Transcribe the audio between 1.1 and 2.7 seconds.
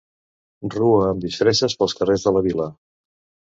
disfresses pels carrers de la vila.